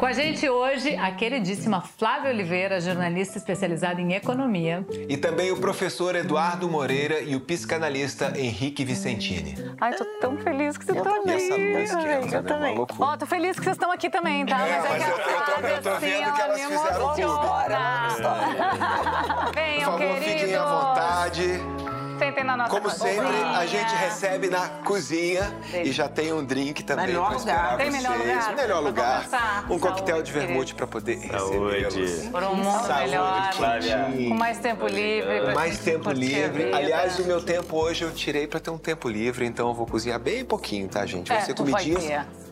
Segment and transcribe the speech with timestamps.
[0.00, 4.82] Com a gente hoje, a queridíssima Flávia Oliveira, jornalista especializada em economia.
[5.06, 9.54] E também o professor Eduardo Moreira e o psicanalista Henrique Vicentini.
[9.78, 11.28] Ai, tô tão feliz que vocês estão aqui.
[11.28, 12.78] E essa música é eu também.
[12.98, 14.66] Ó, tô feliz que vocês estão aqui também, tá?
[14.66, 17.14] É, mas, é mas que eu, eu, tô, eu tô vendo assim, que elas fizeram
[17.14, 17.40] tudo.
[19.54, 20.40] Venham, Por favor, queridos.
[20.40, 21.79] fiquem à vontade.
[22.20, 23.14] Sentem na nossa Como cozinha.
[23.14, 25.82] sempre, a gente recebe na cozinha Sim.
[25.82, 27.76] e já tem um drink também Melhor para esperar lugar.
[27.78, 28.02] Tem vocês.
[28.02, 28.54] melhor lugar?
[28.56, 29.64] Melhor lugar.
[29.70, 31.78] Um coquetel Saúde, de vermute para poder Saúde.
[31.82, 32.26] recebê-los.
[32.28, 33.52] Por um mundo Saúde, melhor.
[33.54, 34.06] Flávia.
[34.28, 35.54] Com mais tempo livre.
[35.54, 36.74] Mais tempo livre.
[36.74, 39.86] Aliás, o meu tempo hoje eu tirei para ter um tempo livre, então eu vou
[39.86, 41.28] cozinhar bem pouquinho, tá, gente?
[41.28, 41.64] Vai É, ser tu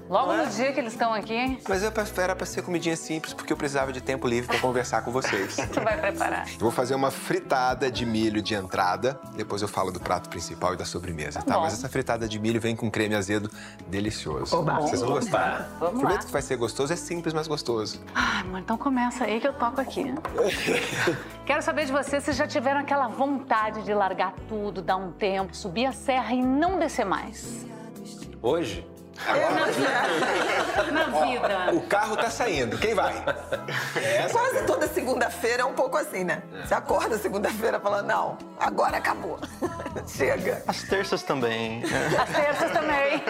[0.09, 3.53] Logo no dia que eles estão aqui, Mas eu era para ser comidinha simples, porque
[3.53, 5.57] eu precisava de tempo livre para conversar com vocês.
[5.73, 6.47] tu vai preparar.
[6.59, 9.21] Vou fazer uma fritada de milho de entrada.
[9.37, 11.55] Depois eu falo do prato principal e da sobremesa, tá?
[11.55, 11.61] Bom.
[11.63, 13.51] Mas essa fritada de milho vem com creme azedo
[13.87, 14.57] delicioso.
[14.57, 14.81] Oba.
[14.81, 15.69] Vocês vão gostar.
[15.79, 16.27] Vamos Prometo lá.
[16.27, 18.01] que vai ser gostoso, é simples, mas gostoso.
[18.15, 20.15] Ai, mas então começa aí que eu toco aqui.
[21.45, 25.55] Quero saber de vocês se já tiveram aquela vontade de largar tudo, dar um tempo,
[25.55, 27.67] subir a serra e não descer mais.
[28.41, 28.87] Hoje,
[30.93, 31.73] Na vida.
[31.73, 32.79] o carro tá saindo.
[32.79, 33.15] Quem vai?
[33.97, 36.43] Essa Quase toda segunda-feira é um pouco assim, né?
[36.65, 39.39] Você acorda segunda-feira falando, não, agora acabou.
[40.07, 40.63] Chega.
[40.67, 41.83] As terças também.
[41.85, 43.23] As terças também.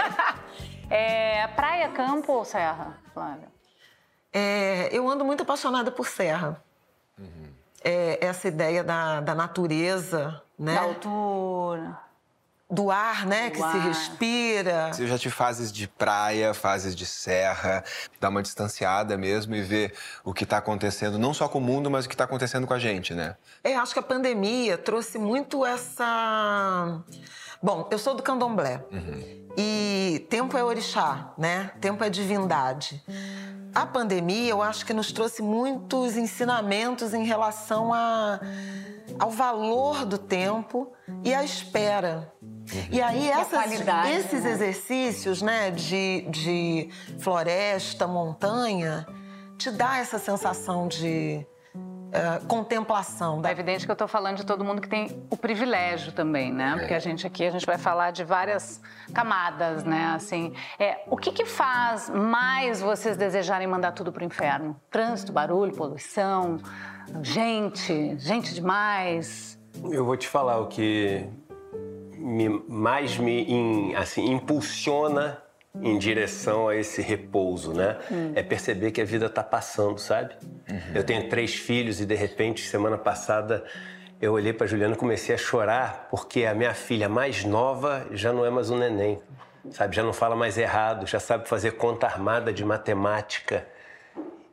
[0.90, 3.48] É, praia, campo ou serra, Flávia?
[4.32, 6.62] É, eu ando muito apaixonada por serra.
[7.82, 10.74] É, essa ideia da, da natureza, né?
[10.74, 12.07] Da altura.
[12.70, 13.48] Do ar, né?
[13.48, 13.72] Do que ar.
[13.72, 14.90] se respira.
[14.98, 17.82] Eu já tive fases de praia, fases de serra,
[18.20, 21.90] dar uma distanciada mesmo e ver o que tá acontecendo, não só com o mundo,
[21.90, 23.36] mas o que tá acontecendo com a gente, né?
[23.64, 27.00] É, acho que a pandemia trouxe muito essa.
[27.62, 28.84] Bom, eu sou do candomblé.
[29.56, 31.72] E tempo é orixá, né?
[31.80, 33.02] Tempo é divindade.
[33.74, 38.40] A pandemia, eu acho que nos trouxe muitos ensinamentos em relação a,
[39.18, 40.92] ao valor do tempo
[41.24, 42.32] e à espera.
[42.90, 44.50] E aí, essas- qualidade, esses né?
[44.50, 49.06] exercícios né, de, de floresta, montanha,
[49.56, 51.44] te dá essa sensação de
[52.12, 53.40] eh, contemplação.
[53.42, 56.52] Da É evidente que eu estou falando de todo mundo que tem o privilégio também,
[56.52, 56.76] né?
[56.78, 58.80] Porque a gente aqui, a gente vai falar de várias
[59.12, 60.12] camadas, né?
[60.14, 64.74] Assim, é, o que que faz mais vocês desejarem mandar tudo pro inferno?
[64.90, 66.58] Trânsito, barulho, poluição,
[67.22, 69.58] gente, gente demais.
[69.90, 71.28] Eu vou te falar o que
[72.18, 75.42] me- mais me in- assim, impulsiona
[75.80, 77.96] em direção a esse repouso, né?
[78.34, 80.34] É perceber que a vida tá passando, sabe?
[80.94, 83.64] Eu tenho três filhos e de repente semana passada
[84.20, 88.32] eu olhei para Juliana e comecei a chorar porque a minha filha mais nova já
[88.32, 89.20] não é mais um neném,
[89.70, 89.94] sabe?
[89.94, 93.64] Já não fala mais errado, já sabe fazer conta armada de matemática.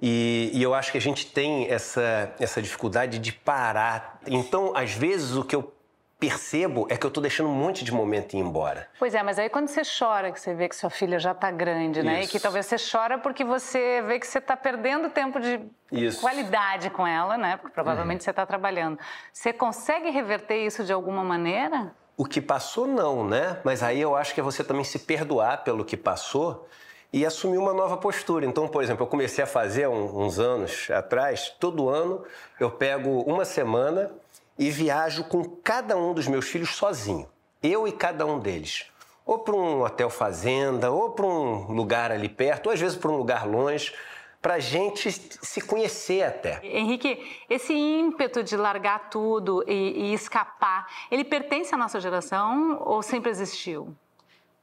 [0.01, 4.19] E, e eu acho que a gente tem essa, essa dificuldade de parar.
[4.27, 5.73] Então, às vezes, o que eu
[6.19, 8.87] percebo é que eu tô deixando um monte de momento ir embora.
[8.97, 11.51] Pois é, mas aí quando você chora, que você vê que sua filha já tá
[11.51, 12.19] grande, né?
[12.19, 12.31] E Isso.
[12.31, 15.59] que talvez você chora porque você vê que você tá perdendo tempo de
[15.91, 16.21] Isso.
[16.21, 17.57] qualidade com ela, né?
[17.57, 18.25] Porque provavelmente Uhum.
[18.25, 18.97] você tá trabalhando.
[19.31, 21.93] Você consegue reverter isso de alguma maneira?
[22.17, 23.59] O que passou, não, né?
[23.63, 26.67] Mas aí eu acho que é você também se perdoar pelo que passou
[27.11, 28.45] e assumir uma nova postura.
[28.45, 32.23] Então, por exemplo, eu comecei a fazer um- uns anos atrás, todo ano
[32.59, 34.11] eu pego uma semana
[34.57, 37.27] e viajo com cada um dos meus filhos sozinho.
[37.61, 38.85] Eu e cada um deles.
[39.25, 43.09] Ou para um hotel fazenda, ou para um lugar ali perto, ou às vezes para
[43.11, 43.93] um lugar longe,
[44.41, 46.59] para a gente se conhecer até.
[46.63, 53.01] Henrique, esse ímpeto de largar tudo e, e escapar, ele pertence à nossa geração ou
[53.01, 53.95] sempre existiu?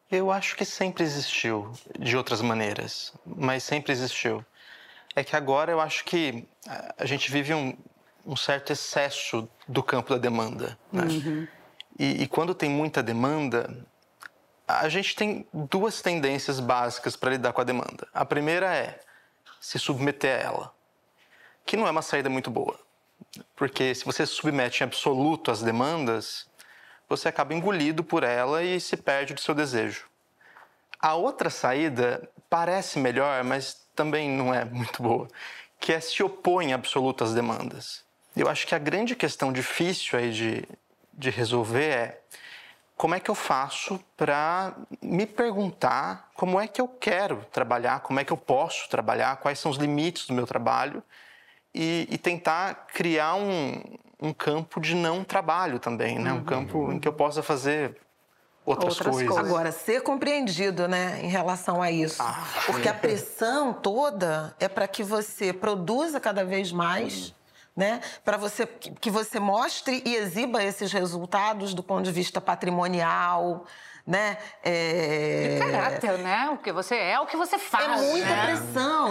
[0.08, 4.44] Eu acho que sempre existiu, de outras maneiras, mas sempre existiu.
[5.16, 7.74] É que agora eu acho que a- a gente vive um,
[8.26, 10.78] um certo excesso do campo da demanda.
[10.92, 11.48] Né?
[11.98, 13.84] E, e quando tem muita demanda,
[14.66, 18.06] a gente tem duas tendências básicas para lidar com a demanda.
[18.12, 19.00] A primeira é
[19.60, 20.74] se submeter a ela,
[21.64, 22.78] que não é uma saída muito boa.
[23.54, 26.46] Porque se você se submete em absoluto às demandas,
[27.08, 30.06] você acaba engolido por ela e se perde do seu desejo.
[30.98, 35.28] A outra saída parece melhor, mas também não é muito boa,
[35.78, 38.04] que é se opor em absoluto às demandas.
[38.36, 40.64] Eu acho que a grande questão difícil aí de,
[41.12, 42.20] de resolver é
[42.96, 48.20] como é que eu faço para me perguntar como é que eu quero trabalhar, como
[48.20, 51.02] é que eu posso trabalhar, quais são os limites do meu trabalho
[51.74, 53.82] e, e tentar criar um,
[54.20, 56.32] um, campo de não trabalho também, né?
[56.32, 56.44] Um uhum.
[56.44, 57.98] campo em que eu possa fazer
[58.64, 59.34] outras, outras coisas.
[59.34, 59.50] coisas.
[59.50, 62.22] Agora, ser compreendido, né, em relação a isso.
[62.22, 67.34] Ah, Porque a pressão toda é para que você produza cada vez mais
[67.76, 68.00] né?
[68.24, 73.66] Para você que você mostre e exiba esses resultados do ponto de vista patrimonial,
[74.06, 74.36] né?
[74.64, 75.54] É...
[75.54, 76.50] De caráter, né?
[76.50, 78.02] O que você é, o que você faz.
[78.02, 78.46] É muita né?
[78.46, 79.10] pressão.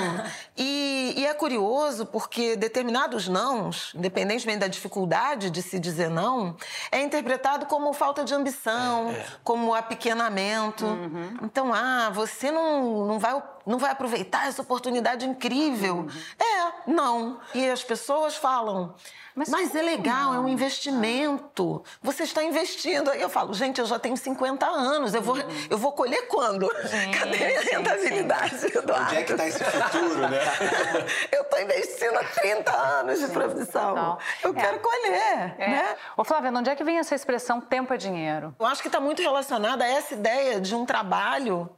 [0.58, 6.58] E, e, é curioso porque determinados nãos, independentemente da dificuldade de se dizer não,
[6.92, 9.26] é interpretado como falta de ambição, é, é.
[9.44, 10.86] como apequenamento.
[10.86, 11.38] Uhum.
[11.44, 16.00] Então, ah, você não, não, vai, não vai aproveitar essa oportunidade incrível.
[16.00, 16.10] Uhum.
[16.38, 17.40] É, não.
[17.54, 18.96] E as pessoas falam.
[19.34, 20.36] Mas, Mas é legal, não?
[20.36, 21.84] é um investimento.
[22.02, 23.10] Você está investindo.
[23.10, 25.68] Aí eu falo, gente, eu já tenho 50 anos, eu vou, uhum.
[25.70, 26.70] eu vou colher quando?
[26.88, 29.06] Sim, Cadê minha rentabilidade, Eduardo?
[29.06, 30.40] Onde é que está esse futuro, né?
[31.32, 33.96] eu estou investindo há 30 anos de profissão.
[33.96, 34.18] Não.
[34.44, 34.54] Eu é.
[34.54, 35.68] quero colher, é.
[35.70, 35.96] né?
[36.18, 38.54] Ô, Flávia, onde é que vem essa expressão tempo é dinheiro?
[38.60, 41.70] Eu acho que está muito relacionada a essa ideia de um trabalho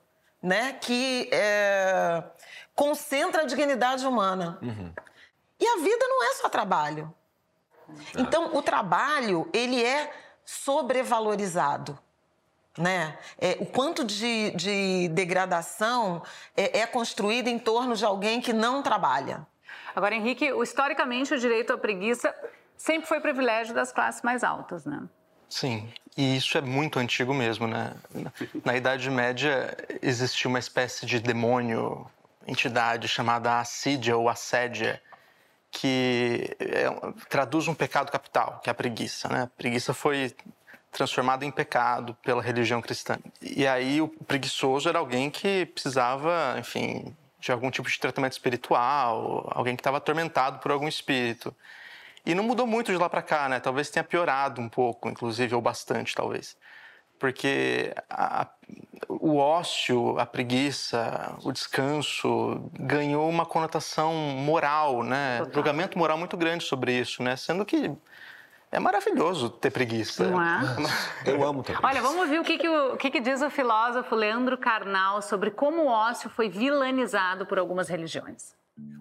[0.44, 2.22] né, que é,
[2.76, 4.58] concentra a dignidade humana.
[4.62, 4.92] Uhum.
[5.60, 7.14] E a vida não é só trabalho.
[8.18, 10.12] Então, o trabalho, ele é
[10.46, 11.98] sobrevalorizado.
[12.78, 13.18] Né?
[13.38, 16.24] É, o quanto de, de degradação
[16.58, 19.46] é, é construído em torno de alguém que não trabalha.
[19.96, 22.34] Agora, Henrique, historicamente o direito à preguiça
[22.76, 25.04] sempre foi privilégio das classes mais altas, né?
[25.48, 25.88] Sim,
[26.18, 27.94] e isso é muito antigo mesmo, né?
[28.66, 32.08] Na Idade Média existia uma espécie de demônio,
[32.48, 35.02] entidade chamada assídia ou assédia,
[35.72, 36.86] que é,
[37.30, 39.28] traduz um pecado capital, que é a preguiça.
[39.28, 39.44] Né?
[39.44, 40.36] A preguiça foi
[40.92, 43.18] transformada em pecado pela religião cristã.
[43.42, 49.52] E aí o preguiçoso era alguém que precisava, enfim, de algum tipo de tratamento espiritual,
[49.52, 51.54] alguém que estava atormentado por algum espírito.
[52.26, 53.60] E não mudou muito de lá para cá, né?
[53.60, 56.56] Talvez tenha piorado um pouco, inclusive, ou bastante, talvez
[57.24, 58.50] porque a,
[59.08, 65.38] o ócio, a preguiça, o descanso ganhou uma conotação moral, né?
[65.38, 65.54] Total.
[65.54, 67.38] Julgamento moral muito grande sobre isso, né?
[67.38, 67.90] Sendo que
[68.70, 70.30] é maravilhoso ter preguiça.
[70.30, 70.76] Não é?
[71.26, 71.88] Eu amo ter preguiça.
[71.88, 75.50] Olha, vamos ver o que, que, o, que, que diz o filósofo Leandro Carnal sobre
[75.50, 78.54] como o ócio foi vilanizado por algumas religiões.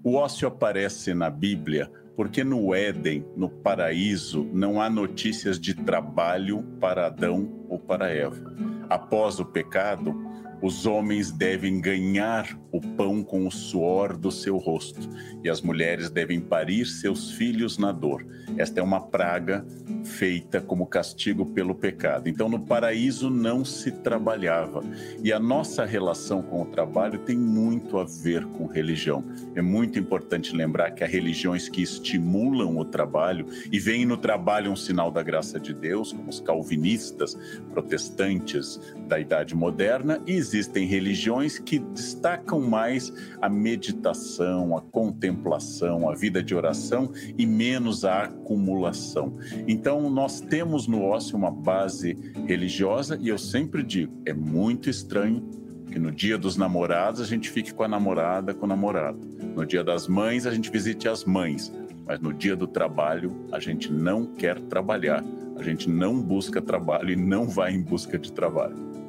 [0.04, 6.62] O ócio aparece na Bíblia porque no Éden, no paraíso, não há notícias de trabalho
[6.80, 8.54] para Adão ou para Eva.
[8.88, 10.14] Após o pecado,
[10.62, 15.10] os homens devem ganhar o pão com o suor do seu rosto,
[15.42, 18.24] e as mulheres devem parir seus filhos na dor.
[18.56, 19.66] Esta é uma praga
[20.04, 22.28] feita como castigo pelo pecado.
[22.28, 24.82] Então, no paraíso não se trabalhava.
[25.22, 29.24] E a nossa relação com o trabalho tem muito a ver com religião.
[29.54, 34.70] É muito importante lembrar que há religiões que estimulam o trabalho e veem no trabalho
[34.70, 37.36] um sinal da graça de Deus, como os calvinistas,
[37.72, 46.14] protestantes da Idade Moderna, e existem religiões que destacam mais a meditação, a contemplação, a
[46.14, 49.36] vida de oração e menos a acumulação.
[49.66, 52.16] Então, nós temos no ócio uma base
[52.46, 55.42] religiosa e eu sempre digo, é muito estranho
[55.90, 59.18] que no dia dos namorados a gente fique com a namorada, com o namorado.
[59.54, 61.72] No dia das mães a gente visite as mães,
[62.06, 65.22] mas no dia do trabalho a gente não quer trabalhar.
[65.56, 69.01] A gente não busca trabalho e não vai em busca de trabalho.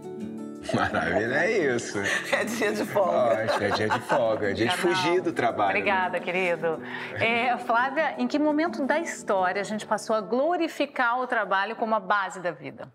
[0.73, 1.99] Maravilha, é isso.
[2.31, 3.47] É dia de folga.
[3.59, 5.73] é dia de folga, é dia de fugir do trabalho.
[5.73, 5.79] Né?
[5.79, 6.23] Obrigada, né?
[6.23, 6.81] querido.
[7.15, 11.95] É, Flávia, em que momento da história a gente passou a glorificar o trabalho como
[11.95, 12.91] a base da vida?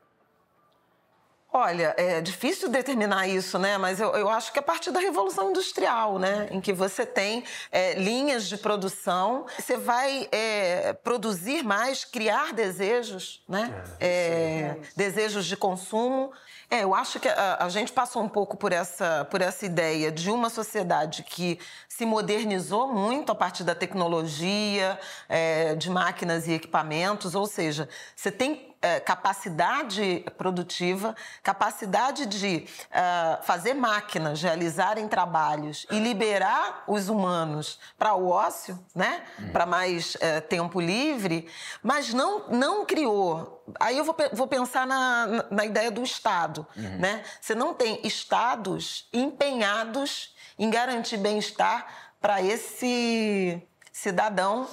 [1.50, 3.78] Olha, é difícil determinar isso, né?
[3.78, 6.46] Mas eu, eu acho que é a partir da Revolução Industrial, né?
[6.50, 13.42] Em que você tem é, linhas de produção, você vai é, produzir mais, criar desejos,
[13.48, 13.82] né?
[13.98, 16.30] É, é desejos de consumo.
[16.70, 20.12] É, eu acho que a, a, gente passou um pouco por essa, por essa ideia
[20.12, 25.00] de uma sociedade que se modernizou muito a partir da tecnologia,
[25.30, 33.38] é, de máquinas e equipamentos, ou seja, você tem é, capacidade produtiva, capacidade de é,
[33.42, 39.22] fazer máquinas realizarem trabalhos e liberar os humanos para o ócio, né?
[39.38, 39.50] Uhum.
[39.50, 41.48] para mais é, tempo livre,
[41.82, 43.64] mas não, não criou.
[43.80, 46.66] Aí eu vou, vou pensar na, na ideia do Estado.
[46.76, 46.98] Uhum.
[46.98, 47.22] Né?
[47.40, 51.86] Você não tem estados empenhados em garantir bem-estar
[52.20, 54.68] para esse cidadão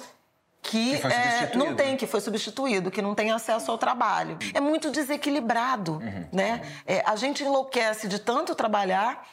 [0.66, 4.36] que, Que é, não tem, que foi substituído, que não tem acesso ao trabalho.
[4.54, 6.28] É muito desequilibrado, Uhum.
[6.32, 6.60] né?
[6.86, 9.26] É, a gente enlouquece de tanto trabalhar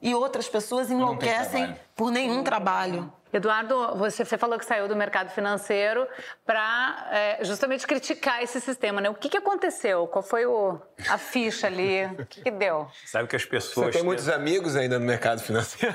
[0.00, 3.12] e outras pessoas enlouquecem por nenhum trabalho.
[3.32, 6.04] Eduardo, você, você falou que saiu do mercado financeiro
[6.44, 9.08] para justamente criticar esse sistema, né?
[9.08, 10.06] O que, que aconteceu?
[10.08, 12.06] Qual foi o, a ficha ali?
[12.18, 12.88] O que, que deu?
[13.06, 13.94] Sabe que as Você pessoas.
[13.94, 15.94] tem muitos amigos ainda no mercado financeiro?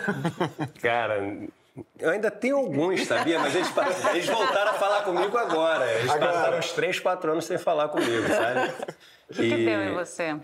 [0.81, 1.19] Cara,
[1.99, 3.39] eu ainda tenho alguns, sabia?
[3.39, 3.69] Mas eles,
[4.11, 5.89] eles voltaram a falar comigo agora.
[5.91, 8.73] Eles passaram uns 3, 4 anos sem falar comigo, sabe?
[9.29, 10.39] O que, que deu em você?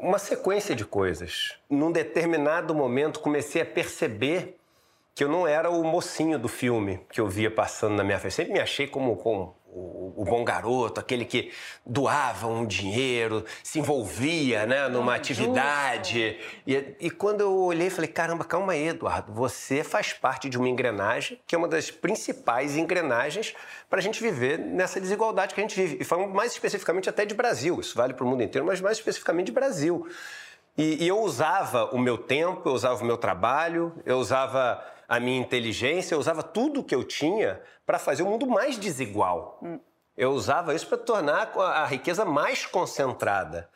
[0.00, 1.58] Uma sequência de coisas.
[1.68, 4.58] Num determinado momento, comecei a perceber
[5.18, 8.34] que eu não era o mocinho do filme que eu via passando na minha frente.
[8.36, 11.50] Sempre me achei como, como o, o bom garoto, aquele que
[11.84, 16.38] doava um dinheiro, se envolvia né, numa atividade.
[16.64, 20.68] E, e quando eu olhei, falei: caramba, calma aí, Eduardo, você faz parte de uma
[20.68, 23.56] engrenagem que é uma das principais engrenagens
[23.90, 25.98] para a gente viver nessa desigualdade que a gente vive.
[26.00, 28.98] E falando mais especificamente até de Brasil, isso vale para o mundo inteiro, mas mais
[28.98, 30.06] especificamente de Brasil.
[30.76, 35.18] E, e eu usava o meu tempo, eu usava o meu trabalho, eu usava a
[35.18, 39.58] minha inteligência, eu usava tudo que eu tinha para fazer o mundo mais desigual.
[40.16, 43.70] Eu usava isso para tornar a riqueza mais concentrada.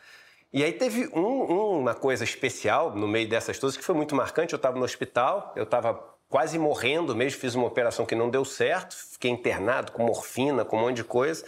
[0.53, 4.53] E aí teve um- uma coisa especial no meio dessas coisas que foi muito marcante.
[4.53, 5.95] Eu estava no hospital, eu estava
[6.29, 10.77] quase morrendo mesmo, fiz uma operação que não deu certo, fiquei internado com morfina, com
[10.77, 11.45] um monte de coisa.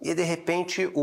[0.00, 1.00] E de repente o,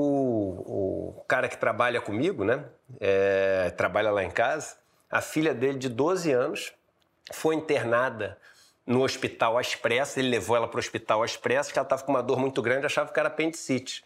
[1.17, 2.63] o cara que trabalha comigo, né,
[2.99, 4.75] é, trabalha lá em casa,
[5.09, 6.73] a filha dele de 12 anos
[7.31, 8.37] foi internada
[8.85, 12.03] no hospital às pressas, ele levou ela para o hospital às pressas, que ela estava
[12.03, 14.03] com uma dor muito grande, achava que era apendicite.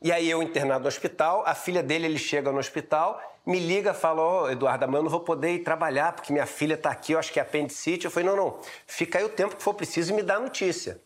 [0.00, 3.92] E aí eu internado no hospital, a filha dele, ele chega no hospital, me liga,
[3.92, 7.12] fala, ó, Eduardo, amanhã eu não vou poder ir trabalhar, porque minha filha está aqui,
[7.12, 8.04] eu acho que é apendicite.
[8.04, 10.40] Eu falei, não, não, fica aí o tempo que for preciso e me dá a
[10.40, 11.00] notícia.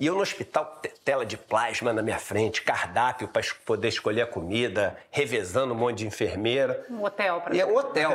[0.00, 4.22] E eu no hospital, te- tela de plasma na minha frente, cardápio para poder escolher
[4.22, 6.86] a comida, revezando um monte de enfermeira.
[6.88, 8.10] Um hotel para E é um hotel,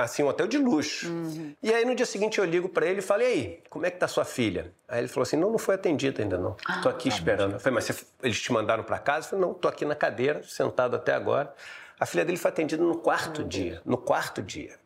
[0.00, 1.12] assim, um hotel de luxo.
[1.60, 3.90] E aí no dia seguinte eu ligo pra ele e falei, e aí, como é
[3.90, 4.72] que tá sua filha?
[4.86, 7.54] Aí ele falou assim, não, não foi atendida ainda não, tô aqui esperando.
[7.54, 9.26] Eu falei, mas você- eles te mandaram pra casa?
[9.26, 11.52] Eu falei, não, tô aqui na cadeira, sentado até agora.
[11.98, 14.76] A filha dele foi atendida no quarto dia, no quarto dia.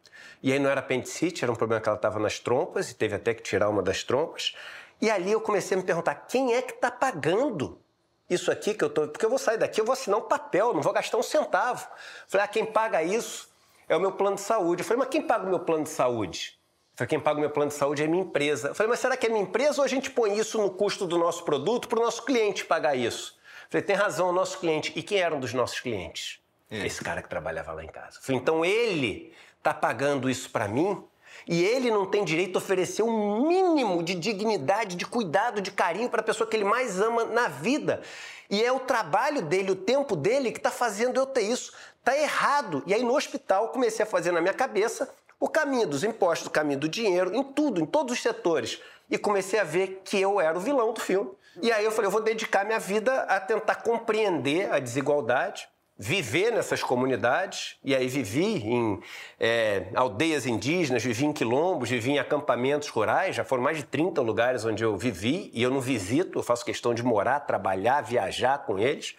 [0.42, 3.14] E aí não era apendicite, era um problema que ela estava nas trompas e teve
[3.16, 4.54] até que tirar uma das trompas.
[5.00, 7.80] E ali eu comecei a me perguntar, quem é que tá pagando
[8.28, 9.08] isso aqui que eu tô.
[9.08, 11.88] Porque eu vou sair daqui, eu vou assinar um papel, não vou gastar um centavo.
[12.28, 13.50] Falei, ah, quem paga isso
[13.88, 14.82] é o meu plano de saúde.
[14.82, 16.58] Eu falei, mas quem paga o meu plano de saúde?
[16.92, 18.68] Eu falei, quem paga o meu plano de saúde é a minha empresa.
[18.68, 21.06] Eu falei, mas será que é minha empresa ou a gente põe isso no custo
[21.06, 23.36] do nosso produto para o nosso cliente pagar isso?
[23.64, 24.92] Eu falei, tem razão, o nosso cliente.
[24.94, 26.38] E quem era um dos nossos clientes?
[26.70, 28.18] Esse cara que trabalhava lá em casa.
[28.18, 31.02] Eu falei, então ele está pagando isso para mim
[31.46, 36.08] e ele não tem direito a oferecer um mínimo de dignidade, de cuidado, de carinho
[36.08, 38.02] para a pessoa que ele mais ama na vida.
[38.48, 41.72] E é o trabalho dele, o tempo dele que está fazendo eu ter isso.
[42.02, 42.82] Tá errado.
[42.86, 46.50] E aí no hospital comecei a fazer na minha cabeça o caminho dos impostos, o
[46.50, 48.80] caminho do dinheiro, em tudo, em todos os setores.
[49.10, 51.30] E comecei a ver que eu era o vilão do filme.
[51.62, 55.68] E aí eu falei, eu vou dedicar minha vida a tentar compreender a desigualdade,
[56.00, 57.76] viver nessas comunidades.
[57.84, 58.98] E aí vivi em
[59.38, 63.36] é, aldeias indígenas, vivi em quilombos, vivi em acampamentos rurais.
[63.36, 66.64] Já foram mais de 30 lugares onde eu vivi e eu não visito, eu faço
[66.64, 69.14] questão de morar, trabalhar, viajar com eles.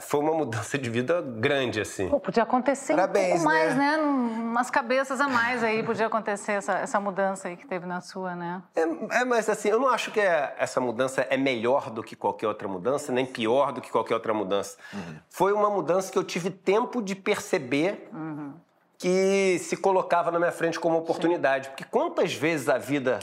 [0.00, 2.08] Foi uma mudança de vida grande, assim.
[2.08, 3.96] Pô, podia acontecer Parabéns, um pouco mais, né?
[3.96, 4.02] né?
[4.02, 8.34] Umas cabeças a mais aí, podia acontecer essa, essa mudança aí que teve na sua,
[8.34, 8.62] né?
[8.74, 12.16] É, é, mas assim, eu não acho que é- essa mudança é melhor do que
[12.16, 14.76] qualquer outra mudança, nem pior do que qualquer outra mudança.
[15.28, 18.10] Foi uma mudança que eu tive tempo de perceber
[18.98, 21.68] que se colocava na minha frente como oportunidade.
[21.68, 23.18] Porque quantas vezes a vida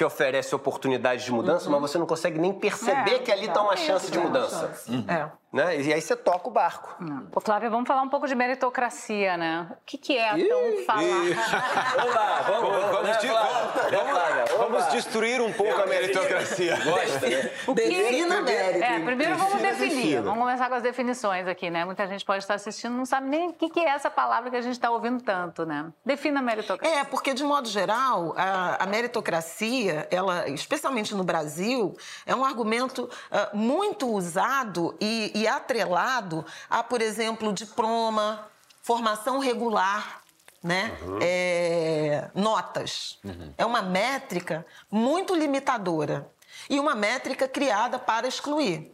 [0.00, 3.60] te oferece oportunidades de mudança, mas você não consegue nem perceber É, que ali está
[3.60, 4.72] uma chance de mudança.
[5.06, 5.28] É.
[5.52, 5.80] Né?
[5.80, 6.96] E aí você toca o barco.
[7.34, 9.66] Ô, Flávia, vamos falar um pouco de meritocracia, né?
[9.72, 11.02] O que, que é tão falar?
[11.96, 13.26] Vamos lá, vamos, vamos, Vamos, né, de-?
[13.26, 14.44] Né, Flávia?
[14.56, 16.76] Vamos destruir um pouco a meritocracia.
[16.84, 17.50] Gosta, né?
[17.74, 18.84] Defina mérito.
[18.84, 20.02] É, primeiro vamos Defina, definir.
[20.02, 20.22] defina.
[20.22, 21.84] Vamos começar com as definições aqui, né?
[21.84, 24.50] Muita gente pode estar assistindo e não sabe nem o que, que é essa palavra
[24.50, 25.86] que a gente está ouvindo tanto, né?
[26.06, 27.00] Defina a meritocracia.
[27.00, 33.08] É, porque de modo geral, a, a meritocracia, ela, especialmente no Brasil, é um argumento
[33.30, 38.48] ah, muito usado e, e atrelado a, por exemplo, diploma,
[38.82, 40.22] formação regular,
[40.62, 40.96] né?
[41.22, 43.18] É, notas.
[43.56, 46.30] É uma métrica muito limitadora
[46.68, 48.92] e uma métrica criada para excluir.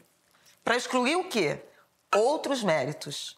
[0.63, 1.63] Para excluir o quê?
[2.15, 3.36] Outros méritos.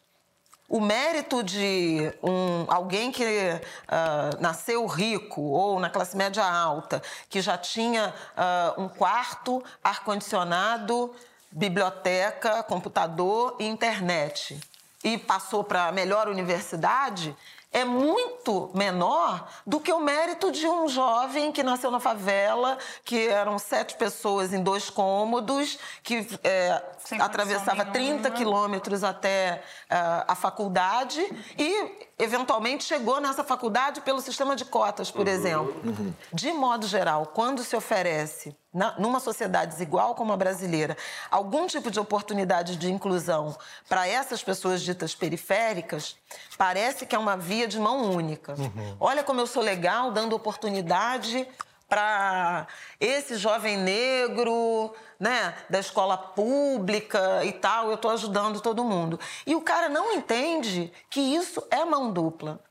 [0.68, 7.40] O mérito de um, alguém que uh, nasceu rico ou na classe média alta, que
[7.40, 11.14] já tinha uh, um quarto, ar-condicionado,
[11.50, 14.60] biblioteca, computador e internet,
[15.02, 17.34] e passou para a melhor universidade,
[17.72, 23.28] é muito menor do que o mérito de um jovem que nasceu na favela, que
[23.28, 26.82] eram sete pessoas em dois cômodos, que é,
[27.20, 31.20] atravessava 30 quilômetros até uh, a faculdade
[31.58, 35.80] e eventualmente chegou nessa faculdade pelo sistema de cotas, por uhum, exemplo.
[35.84, 36.12] Uhum.
[36.32, 40.96] De modo geral, quando se oferece, na, numa sociedade desigual como a brasileira,
[41.30, 43.56] algum tipo de oportunidade de inclusão
[43.88, 46.16] para essas pessoas ditas periféricas,
[46.56, 48.54] parece que é uma via de mão única.
[48.58, 48.96] Uhum.
[48.98, 51.46] Olha como eu sou legal dando oportunidade
[51.88, 52.66] para
[53.00, 59.18] esse jovem negro, né, da escola pública e tal, eu estou ajudando todo mundo.
[59.46, 62.62] E o cara não entende que isso é mão dupla,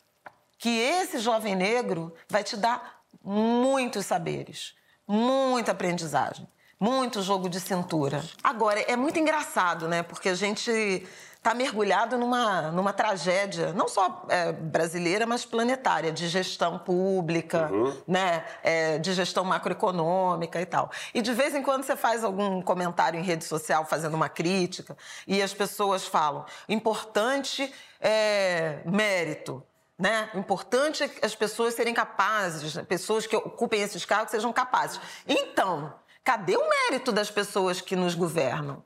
[0.57, 4.75] que esse jovem negro vai te dar muitos saberes,
[5.07, 6.47] muita aprendizagem,
[6.79, 8.23] muito jogo de cintura.
[8.43, 11.05] Agora, é muito engraçado, né, porque a gente
[11.47, 17.95] está mergulhado numa, numa tragédia, não só é, brasileira, mas planetária, de gestão pública, uhum.
[18.05, 18.43] né?
[18.61, 20.91] É, de gestão macroeconômica e tal.
[21.13, 24.97] E de vez em quando você faz algum comentário em rede social fazendo uma crítica
[25.25, 29.63] e as pessoas falam: importante é mérito.
[29.97, 30.29] Né?
[30.35, 34.99] O importante é as pessoas serem capazes, pessoas que ocupem esses cargos sejam capazes.
[35.27, 35.91] Então,
[36.27, 38.83] cadê o mérito das pessoas que nos governam?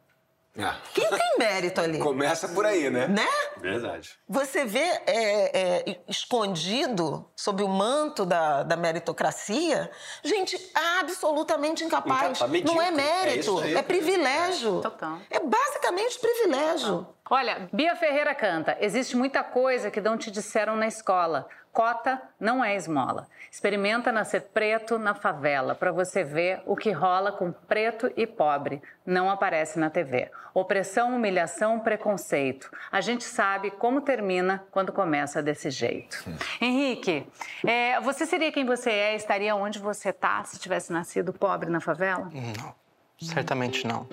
[0.56, 0.72] É.
[0.94, 1.98] Quem tem mérito ali?
[1.98, 3.08] Começa por aí, né?
[3.08, 3.28] Né?
[3.58, 4.20] Verdade.
[4.30, 9.90] Você vê é, é, escondido sob o manto da, da, meritocracia
[10.24, 10.56] gente
[11.00, 12.40] absolutamente incapaz.
[12.64, 14.82] Não é mérito, é, é privilégio.
[14.82, 15.18] Total.
[15.32, 17.08] É basicamente privilégio.
[17.28, 21.48] Olha, Bia Ferreira canta: existe muita coisa que não te disseram na escola.
[21.72, 23.28] Cota não é esmola.
[23.50, 28.82] Experimenta nascer preto na favela para você ver o que rola com preto e pobre.
[29.06, 30.30] Não aparece na TV.
[30.54, 32.70] Opressão, humilhação, preconceito.
[32.92, 36.22] A gente sabe como termina quando começa desse jeito.
[36.28, 36.36] Hum.
[36.60, 37.26] Henrique,
[37.66, 39.16] é, você seria quem você é?
[39.16, 42.30] Estaria onde você está se tivesse nascido pobre na favela?
[42.34, 42.81] Não.
[43.22, 44.08] Certamente não.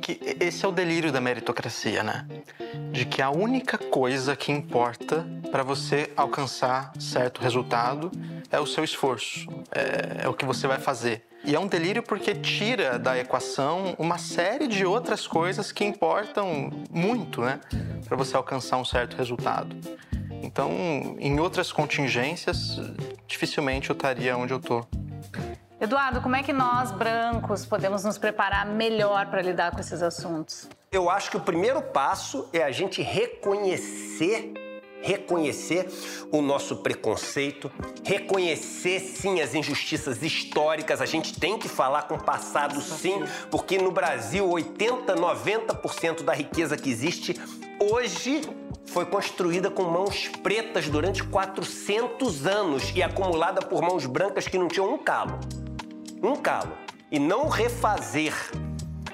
[0.00, 2.26] Que esse é o delírio da meritocracia, né?
[2.92, 8.12] De que a única coisa que importa para você alcançar certo resultado
[8.50, 11.26] é o seu esforço, é, é, o que você vai fazer.
[11.44, 16.70] E é um delírio porque tira da equação uma série de outras coisas que importam
[16.90, 17.60] muito, né?
[18.06, 19.76] Para você alcançar um certo resultado.
[20.42, 22.78] Então, em outras contingências,
[23.26, 24.86] dificilmente eu estaria onde eu tô.
[25.80, 30.68] Eduardo, como é que nós, brancos, podemos nos preparar melhor para lidar com esses assuntos?
[30.90, 34.52] Eu acho que o primeiro passo é a gente reconhecer
[35.02, 35.86] reconhecer
[36.32, 37.70] o nosso preconceito,
[38.02, 41.02] reconhecer sim as injustiças históricas.
[41.02, 46.32] A gente tem que falar com o passado sim, porque no Brasil 80, 90% da
[46.32, 47.38] riqueza que existe
[47.78, 48.40] hoje
[48.86, 54.68] foi construída com mãos pretas durante 400 anos e acumulada por mãos brancas que não
[54.68, 55.38] tinham um calo
[56.26, 56.72] um calo.
[57.10, 58.32] E não refazer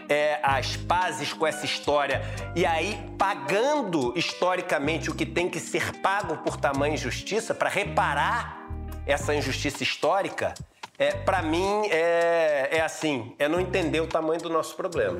[0.09, 2.23] é, as pazes com essa história.
[2.57, 8.69] E aí pagando historicamente o que tem que ser pago por tamanha injustiça para reparar
[9.07, 10.55] essa injustiça histórica,
[10.99, 15.19] é, para mim é, é assim, é não entender o tamanho do nosso problema.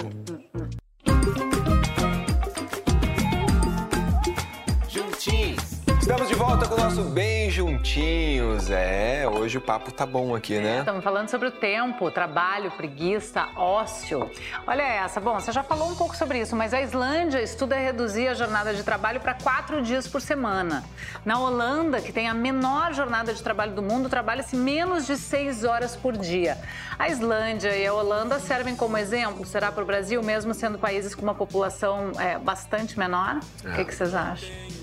[6.11, 8.69] Estamos de volta com o nosso Bem Juntinhos.
[8.69, 10.81] É, hoje o papo tá bom aqui, né?
[10.81, 14.29] Estamos falando sobre o tempo, trabalho, preguiça, ócio.
[14.67, 18.27] Olha essa, bom, você já falou um pouco sobre isso, mas a Islândia estuda reduzir
[18.27, 20.83] a jornada de trabalho para quatro dias por semana.
[21.25, 25.63] Na Holanda, que tem a menor jornada de trabalho do mundo, trabalha-se menos de seis
[25.63, 26.59] horas por dia.
[26.99, 31.15] A Islândia e a Holanda servem como exemplo, será para o Brasil, mesmo sendo países
[31.15, 33.39] com uma população é, bastante menor?
[33.65, 33.69] É.
[33.69, 34.80] O que, que vocês acham?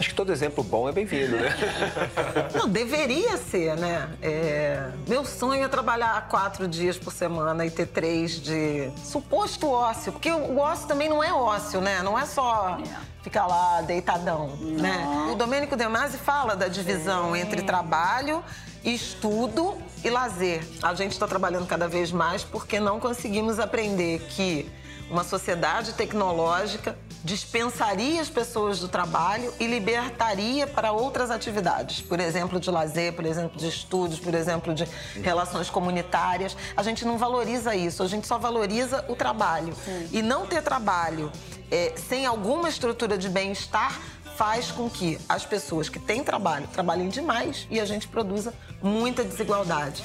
[0.00, 1.54] Acho que todo exemplo bom é bem-vindo, né?
[2.56, 4.08] Não, deveria ser, né?
[4.22, 4.88] É...
[5.06, 10.10] Meu sonho é trabalhar quatro dias por semana e ter três de suposto ócio.
[10.10, 12.02] Porque o ócio também não é ócio, né?
[12.02, 12.78] Não é só
[13.22, 14.70] ficar lá deitadão, não.
[14.82, 15.28] né?
[15.32, 17.40] O Domênico De Masi fala da divisão Sim.
[17.40, 18.42] entre trabalho,
[18.82, 20.64] estudo e lazer.
[20.82, 24.66] A gente está trabalhando cada vez mais porque não conseguimos aprender que
[25.10, 32.58] uma sociedade tecnológica dispensaria as pessoas do trabalho e libertaria para outras atividades, por exemplo,
[32.58, 34.86] de lazer, por exemplo, de estudos, por exemplo, de
[35.22, 36.56] relações comunitárias.
[36.76, 39.74] A gente não valoriza isso, a gente só valoriza o trabalho.
[39.84, 40.08] Sim.
[40.12, 41.30] E não ter trabalho
[41.70, 44.00] é, sem alguma estrutura de bem-estar
[44.36, 49.22] faz com que as pessoas que têm trabalho trabalhem demais e a gente produza muita
[49.22, 50.02] desigualdade.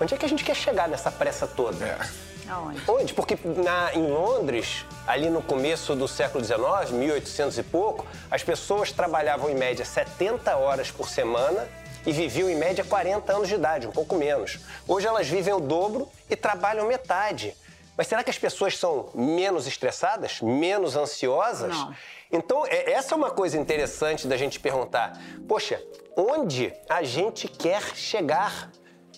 [0.00, 1.84] Onde é que a gente quer chegar nessa pressa toda?
[1.84, 2.33] É.
[2.48, 2.80] Aonde?
[2.88, 3.14] Onde?
[3.14, 8.92] Porque na, em Londres, ali no começo do século XIX, 1800 e pouco, as pessoas
[8.92, 11.66] trabalhavam em média 70 horas por semana
[12.06, 14.58] e viviam em média 40 anos de idade, um pouco menos.
[14.86, 17.56] Hoje elas vivem o dobro e trabalham metade.
[17.96, 21.70] Mas será que as pessoas são menos estressadas, menos ansiosas?
[21.74, 21.94] Não.
[22.30, 25.16] Então, é- essa é uma coisa interessante da gente perguntar.
[25.48, 25.80] Poxa,
[26.16, 28.70] onde a gente quer chegar?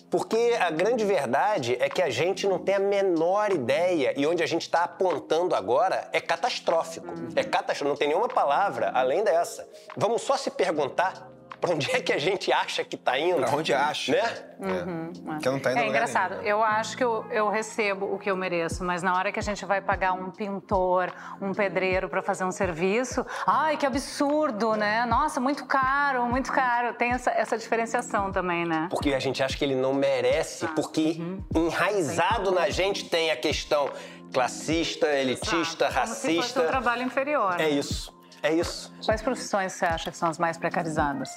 [0.09, 4.41] Porque a grande verdade é que a gente não tem a menor ideia e onde
[4.41, 7.07] a gente está apontando agora é catastrófico.
[7.35, 9.67] É catastrófico, não tem nenhuma palavra além dessa.
[9.97, 13.37] Vamos só se perguntar para onde é que a gente acha que está indo.
[13.37, 14.11] Pra onde acha.
[14.11, 14.19] Né?
[14.59, 15.39] É.
[15.39, 16.31] Que não tá indo É engraçado.
[16.31, 16.51] nenhum, né?
[16.51, 19.43] Eu acho que eu, eu recebo o que eu mereço, mas na hora que a
[19.43, 25.05] gente vai pagar um pintor, um pedreiro para fazer um serviço, ai, que absurdo, né?
[25.05, 26.93] Nossa, muito caro, muito caro.
[26.93, 28.87] Tem essa, essa diferenciação também, né?
[28.89, 31.19] Porque a gente acha que ele não merece, porque
[31.55, 33.89] enraizado na gente tem a questão
[34.33, 36.61] classista, elitista, Como se fosse racista.
[36.61, 37.59] um trabalho inferior.
[37.59, 38.13] É isso,
[38.47, 38.93] é isso.
[39.05, 41.29] Quais profissões você acha que são as mais precarizadas?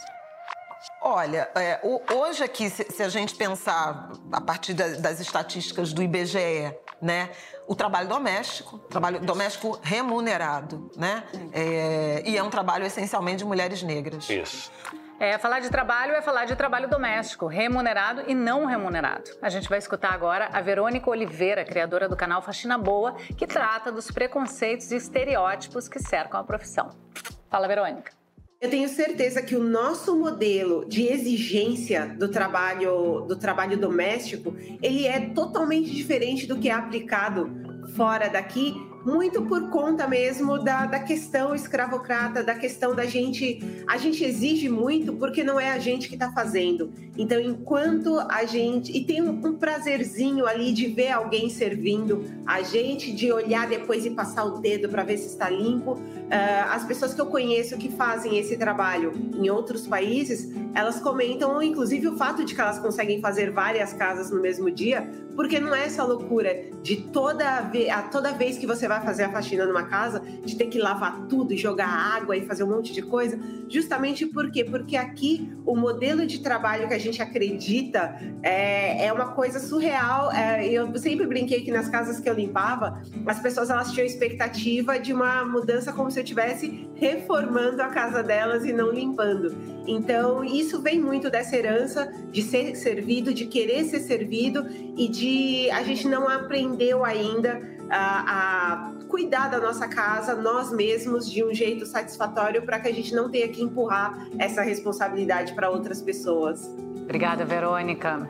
[1.03, 5.93] Olha, é, o- hoje aqui, se, se a gente pensar a partir da- das estatísticas
[5.93, 7.31] do IBGE, né,
[7.67, 13.83] o trabalho doméstico, trabalho doméstico remunerado, né, é, e é um trabalho essencialmente de mulheres
[13.83, 14.29] negras.
[14.31, 14.71] Isso.
[15.21, 19.31] É, falar de trabalho é falar de trabalho doméstico, remunerado e não remunerado.
[19.43, 23.93] A gente vai escutar agora a Verônica Oliveira, criadora do canal Faxina Boa, que trata
[23.93, 26.89] dos preconceitos e estereótipos que cercam a profissão.
[27.51, 28.13] Fala, Verônica.
[28.63, 35.07] Eu tenho certeza que o nosso modelo de exigência do trabalho do trabalho doméstico, ele
[35.07, 37.51] é totalmente diferente do que é aplicado
[37.95, 43.61] fora daqui, muito por conta mesmo da, da questão escravocrata, da questão da gente.
[43.87, 46.93] A gente exige muito porque não é a gente que está fazendo.
[47.17, 48.97] Então, enquanto a gente.
[48.97, 54.05] E tem um, um prazerzinho ali de ver alguém servindo a gente, de olhar depois
[54.07, 56.01] e passar o dedo para ver se está limpo.
[56.31, 61.61] Ah, as pessoas que eu conheço que fazem esse trabalho em outros países, elas comentam,
[61.63, 65.75] inclusive, o fato de que elas conseguem fazer várias casas no mesmo dia, porque não
[65.75, 69.85] é essa loucura de toda, a toda vez que você vai fazer a faxina numa
[69.85, 73.39] casa, de ter que lavar tudo, jogar água e fazer um monte de coisa.
[73.69, 74.65] Justamente por quê?
[74.65, 80.31] Porque aqui o modelo de trabalho que a gente acredita é, é uma coisa surreal.
[80.33, 84.99] É, eu sempre brinquei que nas casas que eu limpava, as pessoas elas tinham expectativa
[84.99, 89.57] de uma mudança como se eu estivesse reformando a casa delas e não limpando.
[89.87, 95.71] Então, isso vem muito dessa herança de ser servido, de querer ser servido e de
[95.71, 101.53] a gente não aprendeu ainda a, a cuidar da nossa casa nós mesmos de um
[101.53, 106.73] jeito satisfatório para que a gente não tenha que empurrar essa responsabilidade para outras pessoas.
[107.03, 108.29] Obrigada, Verônica.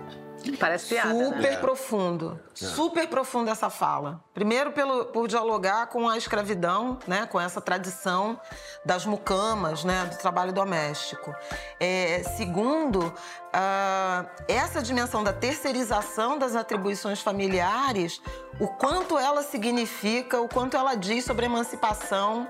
[0.58, 1.56] Parece piada, Super né?
[1.56, 4.22] profundo, super profundo essa fala.
[4.34, 8.40] Primeiro pelo, por dialogar com a escravidão, né, com essa tradição
[8.84, 11.34] das mucamas, né, do trabalho doméstico.
[11.78, 13.12] É, segundo,
[13.52, 18.20] ah, essa dimensão da terceirização das atribuições familiares,
[18.58, 22.48] o quanto ela significa, o quanto ela diz sobre a emancipação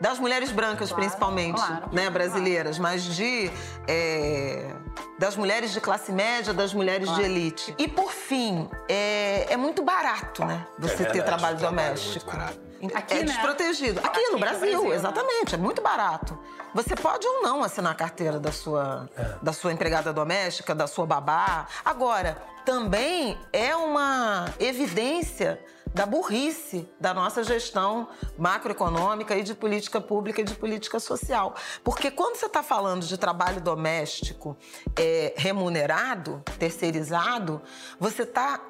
[0.00, 3.50] das mulheres brancas, principalmente, claro, né, brasileiras, mas de
[3.88, 4.70] é,
[5.18, 7.74] das mulheres de classe média, das mulheres de elite.
[7.78, 12.26] E por fim, é, é muito barato, né, você ter verdade, trabalho trabalho é doméstico.
[12.26, 12.66] muito barato.
[12.94, 13.24] Aqui, é né?
[13.24, 14.00] desprotegido.
[14.00, 14.94] Aqui, Aqui no no Brasil, Brasil, né?
[14.96, 16.38] exatamente, é muito barato.
[16.74, 19.36] Você pode ou não assinar a carteira da sua, É.
[19.40, 21.66] da sua empregada doméstica, da sua babá.
[21.82, 25.58] Agora, também é uma evidência
[25.94, 31.54] da burrice da nossa gestão macroeconômica e de política pública e de política social.
[31.82, 34.56] Porque quando você está falando de trabalho doméstico
[34.98, 37.62] é, remunerado, terceirizado,
[37.98, 38.60] você está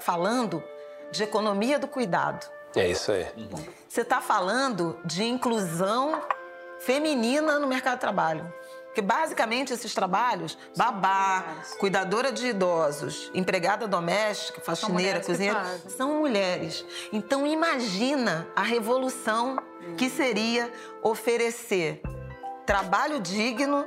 [0.00, 0.62] falando
[1.10, 2.46] de economia do cuidado.
[2.76, 3.26] É isso aí.
[3.88, 6.22] Você está falando de inclusão
[6.78, 8.52] feminina no mercado de trabalho.
[8.98, 11.44] Porque basicamente esses trabalhos, babá,
[11.78, 15.62] cuidadora de idosos, empregada doméstica, faxineira, cozinheira,
[15.96, 16.84] são mulheres.
[17.12, 19.56] Então imagina a revolução
[19.96, 20.68] que seria
[21.00, 22.02] oferecer
[22.66, 23.86] trabalho digno,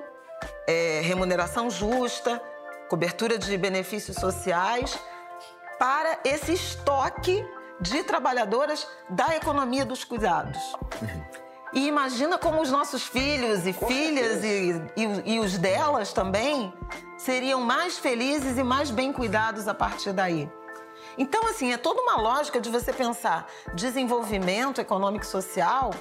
[0.66, 2.42] é, remuneração justa,
[2.88, 4.98] cobertura de benefícios sociais
[5.78, 7.46] para esse estoque
[7.82, 10.58] de trabalhadoras da economia dos cuidados.
[11.74, 16.74] E imagina como os nossos filhos e filhas e, e- e os delas também
[17.18, 20.50] seriam mais felizes e mais bem cuidados a partir daí.
[21.18, 25.92] Então, assim, é toda uma lógica de você pensar desenvolvimento econômico e social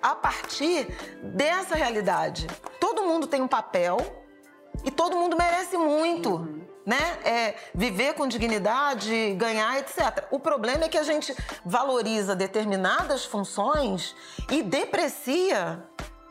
[0.00, 0.86] a partir
[1.22, 2.46] dessa realidade.
[2.80, 3.96] Todo mundo tem um papel
[4.84, 6.30] e todo mundo merece muito.
[6.36, 6.67] Uhum.
[6.88, 7.18] Né?
[7.22, 10.24] É, viver com dignidade, ganhar, etc.
[10.30, 14.16] O problema é que a gente valoriza determinadas funções
[14.50, 15.84] e deprecia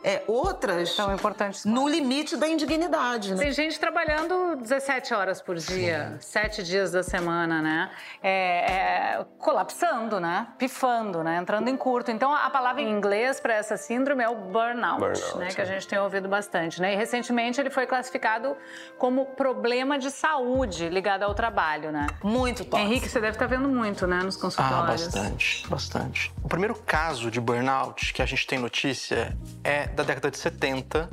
[0.08, 3.36] é, outras são importantes no limite da indignidade.
[3.36, 3.44] Né?
[3.44, 6.32] Tem gente trabalhando 17 horas por dia, Sim.
[6.32, 7.92] 7 dias da semana, né?
[8.24, 8.32] É,
[8.72, 10.48] é, colapsando, né?
[10.58, 11.36] Pifando, né?
[11.36, 12.10] Entrando em curto.
[12.10, 15.50] Então, a palavra em inglês para essa síndrome é o burnout, burnout né?
[15.50, 16.94] Que a gente tem ouvido bastante, né?
[16.94, 18.56] E recentemente ele foi classificado
[18.98, 22.08] como problema de saúde ligado ao trabalho, né?
[22.24, 22.82] Muito top.
[22.82, 24.22] Henrique, você deve estar vendo muito, né?
[24.24, 25.04] Nos consultórios.
[25.04, 26.34] Ah, bastante, bastante.
[26.42, 31.10] O primeiro caso de burnout que a gente tem notícia é da década de 70,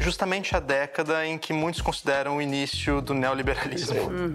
[0.00, 4.08] justamente a década em que muitos consideram o início do neoliberalismo.
[4.10, 4.32] Uhum.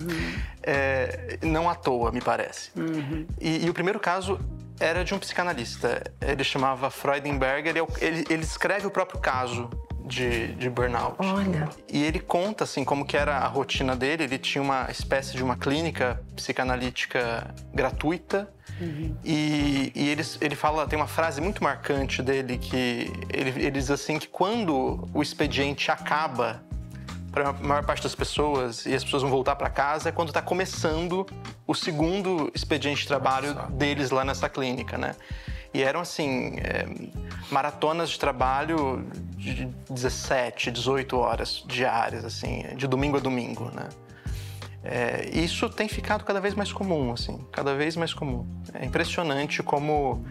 [0.63, 2.71] É, não à toa, me parece.
[2.75, 3.27] Uhum.
[3.39, 4.39] E, e, o primeiro caso
[4.79, 6.01] era de um psicanalista.
[6.21, 7.75] Ele chamava Freudenberger.
[7.75, 9.69] Ele, ele, ele escreve o próprio caso
[10.05, 11.17] de, de, burnout.
[11.19, 11.67] Olha.
[11.91, 14.23] E ele conta assim como que era a rotina dele.
[14.23, 19.15] Ele tinha uma espécie de uma clínica psicanalítica gratuita Uhum.
[19.23, 23.89] E, e ele, ele fala, tem uma frase muito marcante dele que ele, ele diz
[23.89, 26.61] assim que quando o expediente acaba
[27.31, 30.29] para a maior parte das pessoas e as pessoas vão voltar para casa é quando
[30.29, 31.25] está começando
[31.67, 33.71] o segundo expediente de trabalho Nossa.
[33.71, 35.15] deles lá nessa clínica, né?
[35.73, 36.85] E eram assim é,
[37.51, 43.89] maratonas de trabalho de 17, 18 horas diárias, assim, de domingo a domingo, né?
[44.85, 48.45] É, isso tem ficado cada vez mais comum, assim, cada vez mais comum.
[48.73, 50.23] É impressionante como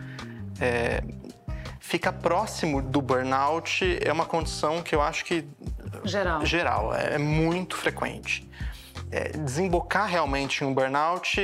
[0.61, 1.03] é,
[1.81, 5.45] fica próximo do burnout é uma condição que eu acho que
[6.05, 8.49] geral, geral é, é muito frequente
[9.15, 11.41] é, desembocar realmente em um burnout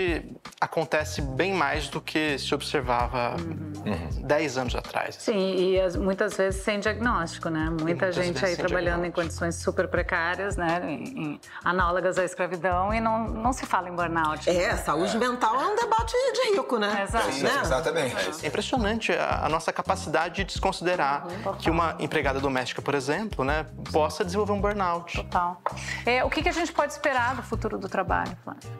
[0.61, 4.26] acontece bem mais do que se observava uhum.
[4.26, 5.14] 10 anos atrás.
[5.20, 7.72] Sim, e as, muitas vezes sem diagnóstico, né?
[7.80, 10.80] Muita gente aí trabalhando em condições super precárias, né?
[10.85, 14.50] Em, em, análogas à escravidão e não, não se fala em burnout.
[14.50, 15.20] É, saúde é.
[15.20, 17.04] mental é um debate de rico, né?
[17.04, 17.33] Exato.
[17.33, 17.61] Sim, né?
[17.62, 18.44] Exatamente.
[18.44, 23.44] É impressionante a, a, nossa capacidade de desconsiderar uhum, que uma empregada doméstica, por exemplo,
[23.44, 25.16] né, possa desenvolver um burnout.
[25.16, 25.62] Total.
[26.04, 27.59] É, o que, que a gente pode esperar do futuro?
[27.60, 28.70] Futuro do trabalho, Flávia?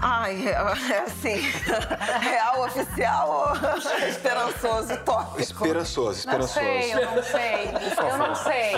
[0.00, 1.36] Ai, é, é assim,
[2.20, 5.40] real oficial ou esperançoso, tópico?
[5.40, 6.60] Esperançoso, esperançoso.
[6.60, 8.08] Não sei, eu não sei.
[8.10, 8.72] Eu não sei.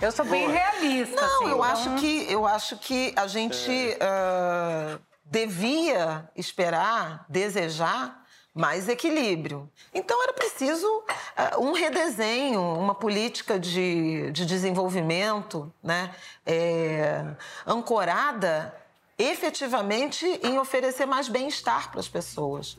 [0.00, 1.20] Eu sou bem realista.
[1.20, 1.64] Não, assim, eu, então...
[1.64, 8.19] acho que, eu acho que a gente uh, devia esperar, desejar
[8.54, 9.70] mais equilíbrio.
[9.94, 17.24] Então era preciso uh, um redesenho, uma política de, de desenvolvimento né, é,
[17.66, 18.74] ancorada
[19.18, 22.78] efetivamente em oferecer mais bem-estar para as pessoas.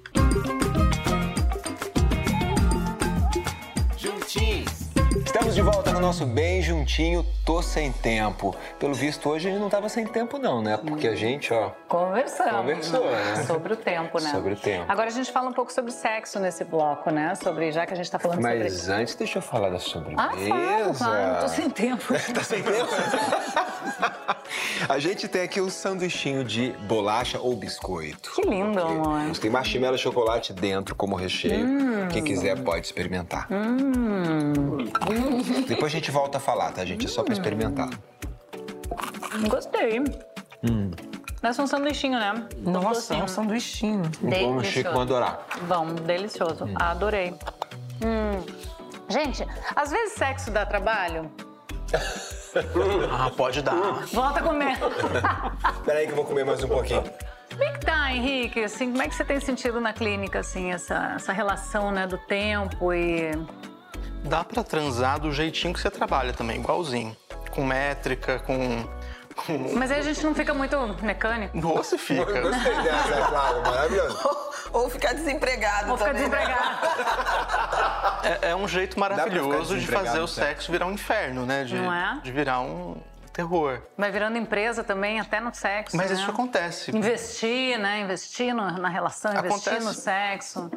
[5.32, 8.54] Estamos de volta no nosso Bem Juntinho, tô sem tempo.
[8.78, 10.76] Pelo visto, hoje a gente não tava sem tempo, não, né?
[10.76, 11.72] Porque a gente, ó.
[11.88, 12.52] Conversamos.
[12.52, 13.44] Conversou, né?
[13.48, 14.30] Sobre o tempo, né?
[14.30, 14.86] Sobre o tempo.
[14.89, 17.34] Agora a gente fala um pouco sobre sexo nesse bloco, né?
[17.36, 18.70] Sobre, já que a gente tá falando Mas sobre.
[18.72, 20.22] Mas antes, deixa eu falar da sobremesa.
[20.22, 21.41] Ah, fala, claro.
[21.44, 22.13] Tô sem tempo.
[22.36, 22.89] tá sem tempo?
[24.89, 28.34] a gente tem aqui um sanduichinho de bolacha ou biscoito.
[28.36, 29.32] Que lindo, amor.
[29.39, 31.65] Tem marshmallow e chocolate dentro como recheio.
[31.65, 32.08] Hum.
[32.10, 33.48] Quem quiser pode experimentar.
[33.50, 34.91] Hum.
[35.67, 37.05] Depois a gente volta a falar, tá, gente?
[37.05, 37.89] É só pra experimentar.
[39.49, 39.99] Gostei.
[40.63, 40.91] Hum.
[41.41, 42.47] Parece um sanduichinho, né?
[42.60, 44.03] Nossa, é um sanduichinho.
[44.21, 45.45] Bom chique vão adorar.
[45.63, 46.65] Bom, delicioso.
[46.65, 46.75] Hum.
[46.75, 47.34] Adorei.
[48.03, 48.45] Hum.
[49.10, 51.29] Gente, às vezes sexo dá trabalho.
[53.12, 54.05] ah, pode dar.
[54.13, 54.77] Volta a comer.
[55.84, 57.03] Peraí que eu vou comer mais um pouquinho.
[57.49, 58.63] Como é que tá, Henrique?
[58.63, 62.17] Assim, como é que você tem sentido na clínica, assim, essa, essa relação, né, do
[62.17, 63.31] tempo e
[64.23, 67.15] dá para transar do jeitinho que você trabalha também, igualzinho.
[67.49, 68.88] Com métrica, com.
[69.36, 69.75] com...
[69.75, 71.60] Mas aí a gente não fica muito mecânico?
[71.60, 72.41] Você fica.
[72.41, 74.19] Gostei dessa, é claro, maravilhoso.
[74.73, 76.15] Ou, ou ficar desempregado ou também.
[76.15, 76.88] ficar desempregado.
[78.23, 81.63] é, é, um jeito maravilhoso de fazer o sexo virar um inferno, né?
[81.63, 82.19] De, não é?
[82.23, 82.95] De virar um
[83.34, 83.81] terror.
[83.97, 85.97] Vai virando empresa também, até no sexo.
[85.97, 86.17] Mas né?
[86.17, 86.95] isso acontece.
[86.95, 87.99] Investir, né?
[88.01, 89.86] Investir no, na relação, investir acontece.
[89.86, 90.71] no sexo.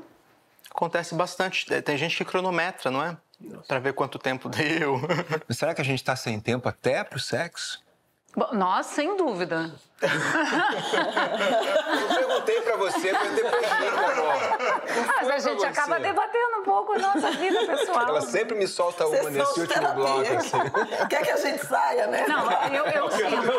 [0.70, 1.66] Acontece bastante.
[1.82, 3.16] Tem gente que cronometra, não é?
[3.66, 5.00] Para ver quanto tempo deu.
[5.48, 7.82] Mas será que a gente está sem tempo até para o sexo?
[8.36, 9.72] Bom, Nós, sem dúvida.
[10.02, 10.08] Eu
[12.16, 14.34] perguntei pra você, mas depois de mim, amor.
[15.16, 16.02] Mas a gente pra acaba você.
[16.02, 18.08] debatendo um pouco a nossa vida pessoal.
[18.08, 19.94] Ela sempre me solta uma nesse de último terapia.
[19.94, 20.58] bloco, assim.
[21.08, 22.26] Quer que a gente saia, né?
[22.26, 23.52] Não, eu, eu sinto.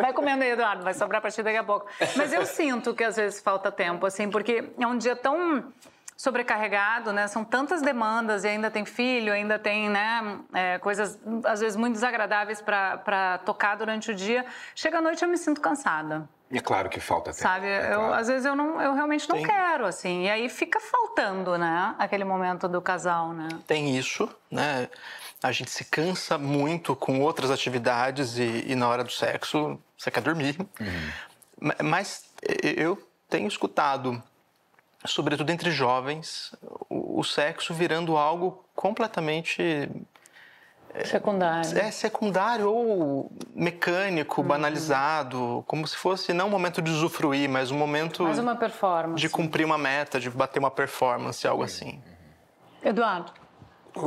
[0.00, 1.86] Vai comendo aí, Eduardo, vai sobrar pra ti daqui a pouco.
[2.16, 5.72] Mas eu sinto que às vezes falta tempo, assim, porque é um dia tão
[6.16, 7.26] sobrecarregado, né?
[7.26, 11.94] São tantas demandas e ainda tem filho, ainda tem, né, é, coisas às vezes muito
[11.94, 14.44] desagradáveis para tocar durante o dia.
[14.74, 16.28] Chega à noite eu me sinto cansada.
[16.52, 17.42] É claro que falta tempo.
[17.42, 18.14] Sabe, é eu, claro.
[18.14, 19.46] às vezes eu, não, eu realmente não Tem.
[19.46, 20.24] quero, assim.
[20.24, 21.94] E aí fica faltando, né?
[21.98, 23.48] Aquele momento do casal, né?
[23.66, 24.88] Tem isso, né?
[25.42, 30.10] A gente se cansa muito com outras atividades e, e na hora do sexo você
[30.12, 30.56] quer dormir.
[31.60, 32.24] Ma- Mas
[32.62, 32.96] eu
[33.28, 34.22] tenho escutado,
[35.06, 36.54] sobretudo entre jovens,
[36.88, 39.88] o, o sexo virando algo completamente
[41.04, 41.76] Secundário.
[41.76, 47.76] é secundário ou mecânico, banalizado, como se fosse não um momento de usufruir, mas um
[47.76, 49.20] momento Mais uma performance.
[49.20, 52.00] de cumprir uma meta, de bater uma performance, algo assim.
[52.82, 53.32] Eduardo.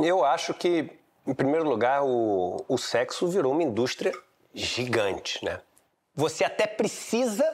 [0.02, 0.90] Eu acho que,
[1.26, 4.12] em primeiro lugar, o, o sexo virou uma indústria
[4.54, 5.60] gigante, né?
[6.14, 7.44] Você até precisa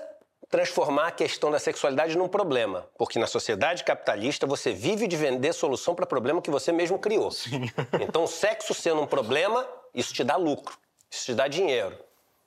[0.54, 5.52] transformar a questão da sexualidade num problema, porque na sociedade capitalista você vive de vender
[5.52, 7.28] solução para problema que você mesmo criou.
[8.00, 10.78] Então, o sexo sendo um problema, isso te dá lucro,
[11.10, 11.98] isso te dá dinheiro,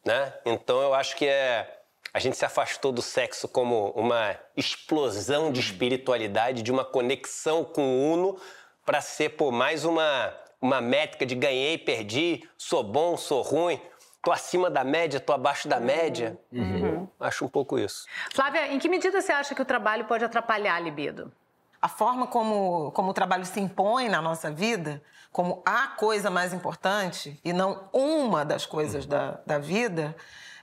[0.06, 0.34] né?
[0.46, 1.80] Então, eu acho que é
[2.14, 7.82] a gente se afastou do sexo como uma explosão de espiritualidade, de uma conexão com
[7.82, 8.40] o uno,
[8.86, 13.82] para ser pô, mais uma, uma métrica de ganhei, perdi, sou bom, sou ruim,
[14.22, 16.40] tô acima da média, tô abaixo da média.
[17.20, 18.06] Acho um pouco isso.
[18.34, 21.32] Flávia, em que medida você acha que o trabalho pode atrapalhar a libido?
[21.82, 25.02] A forma como, como o trabalho se impõe na nossa vida,
[25.32, 30.16] como a coisa mais importante e não uma das coisas da, da vida,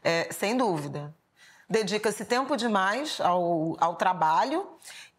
[0.02, 1.14] é, sem dúvida.
[1.68, 4.66] Dedica-se tempo demais ao, ao trabalho.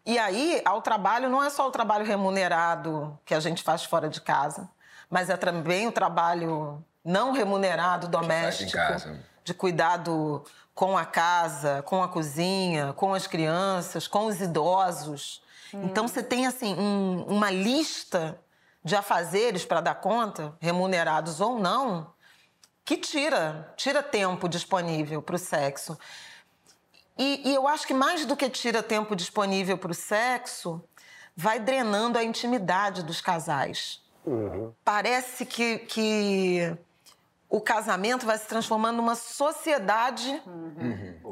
[0.04, 4.08] E aí, ao trabalho, não é só o trabalho remunerado que a gente faz fora
[4.08, 4.70] de casa,
[5.10, 9.18] mas é também o trabalho não remunerado doméstico, casa.
[9.44, 15.40] de cuidado com a casa, com a cozinha, com as crianças, com os idosos.
[15.72, 18.38] Então você tem assim um- uma lista
[18.84, 22.12] de afazeres para dar conta, remunerados ou não,
[22.84, 25.98] que tira, tira tempo disponível para o sexo.
[27.18, 30.82] E, e eu acho que mais do que tira tempo disponível para o sexo,
[31.36, 34.00] vai drenando a intimidade dos casais.
[34.84, 36.76] Parece que, que
[37.48, 40.42] o casamento vai se transformando numa sociedade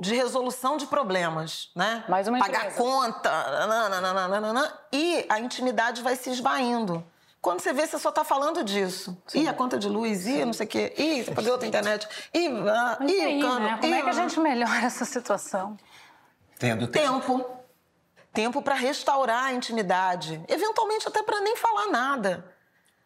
[0.00, 2.04] de resolução de problemas, né?
[2.08, 2.76] Mais uma Pagar empresa.
[2.76, 7.04] conta, nananana, e a intimidade vai se esvaindo.
[7.40, 9.20] Quando você vê, você só está falando disso.
[9.34, 12.08] Ih, a conta de luz, ih, não sei o quê, ih, você pagou outra internet,
[12.32, 13.78] ih, ah, ih, e aí, o cano, né?
[13.80, 14.12] Como ih, é que a ah.
[14.12, 15.76] gente melhora essa situação?
[16.58, 17.38] Tendo tempo.
[17.38, 17.50] Tempo.
[18.32, 20.42] Tempo para restaurar a intimidade.
[20.48, 22.53] Eventualmente até para nem falar nada.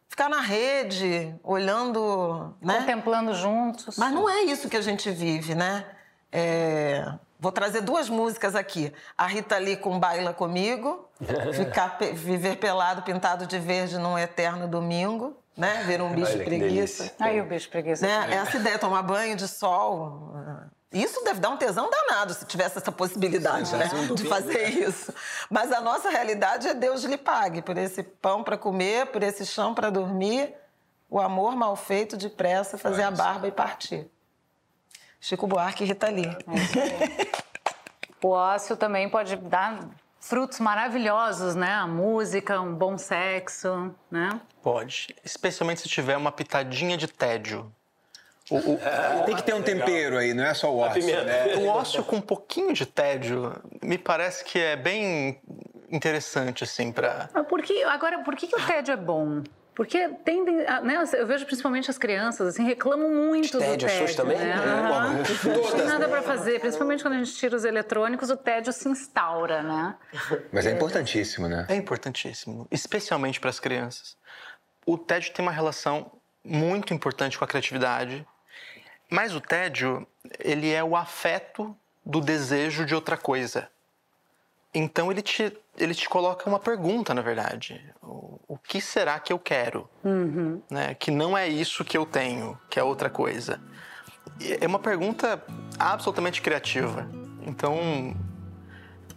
[0.09, 2.81] Ficar na rede, olhando, né?
[2.81, 3.97] Contemplando juntos.
[3.99, 5.85] Mas não é isso que a gente vive, né?
[6.33, 8.93] É, Vou trazer duas músicas aqui.
[9.17, 11.09] A Rita Lee com Baila Comigo,
[11.55, 15.85] ficar, pe- Viver Pelado Pintado de Verde num Eterno Domingo, né?
[15.87, 17.15] Ver um bicho Olha preguiça.
[17.21, 18.05] Aí o beijo preguiça.
[18.05, 18.35] Né?
[18.35, 20.33] Essa ideia, tomar banho de sol.
[20.93, 23.91] Isso deve dar um tesão danado se tivesse essa possibilidade, né?
[24.15, 25.13] De fazer isso.
[25.51, 29.45] Mas a nossa realidade é Deus lhe pague por esse pão para comer, por esse
[29.45, 30.55] chão para dormir,
[31.11, 34.11] o amor mal feito depressa, fazer a barba e partir.
[35.21, 36.37] Chico Buarque e Rita Lee.
[38.21, 39.79] O ócio também pode dar
[40.21, 41.73] frutos maravilhosos, né?
[41.75, 44.41] A música, um bom sexo, né?
[44.61, 45.15] Pode.
[45.25, 47.73] Especialmente se tiver uma pitadinha de tédio.
[48.51, 51.25] O, o- Tem que ter um tempero aí, não é só o ócio, pimenta.
[51.25, 51.55] né?
[51.57, 55.41] o ócio com um pouquinho de tédio me parece que é bem
[55.91, 57.29] interessante, assim, pra.
[57.33, 59.43] Mas por que, agora, por que, que o tédio é bom?
[59.75, 64.17] Porque tendem, né, eu vejo principalmente as crianças, assim, reclamam muito do Tédio, tédio.
[64.17, 64.37] também?
[64.37, 64.51] Né?
[64.53, 65.49] É.
[65.49, 68.89] Não tem nada para fazer, principalmente quando a gente tira os eletrônicos, o tédio se
[68.89, 69.95] instaura, né?
[70.51, 71.65] Mas é importantíssimo, né?
[71.69, 74.17] É importantíssimo, especialmente para as crianças.
[74.85, 76.11] O tédio tem uma relação
[76.45, 78.27] muito importante com a criatividade,
[79.11, 80.07] mas o tédio,
[80.39, 83.69] ele é o afeto do desejo de outra coisa.
[84.75, 87.83] Então ele te, ele te coloca uma pergunta, na verdade.
[88.03, 89.89] O, o que será que eu quero?
[90.71, 90.95] Né?
[90.95, 93.61] Que não é isso que eu tenho, que é outra coisa.
[94.61, 95.43] É uma pergunta
[95.79, 97.09] absolutamente criativa.
[97.47, 98.15] Então,